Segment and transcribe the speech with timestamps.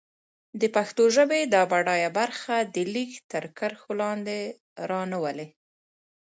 [0.61, 4.39] د پښتو ژبې دا بډايه برخه د ليک تر کرښو لاندې
[4.89, 5.47] را نه ولي.